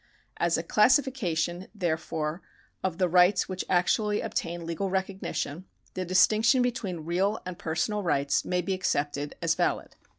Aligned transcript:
As 0.37 0.57
a 0.57 0.63
classification, 0.63 1.67
therefore, 1.75 2.41
of 2.83 2.97
the 2.97 3.07
rights 3.07 3.45
wliich 3.45 3.63
actually 3.69 4.19
obtain 4.19 4.65
legal 4.65 4.89
recognition, 4.89 5.65
the 5.93 6.05
distinction 6.05 6.63
between 6.63 7.01
real 7.05 7.39
and 7.45 7.59
personal 7.59 8.01
rights 8.01 8.43
may 8.43 8.63
be 8.63 8.73
accepted 8.73 9.35
as 9.43 9.53
valid. 9.53 9.95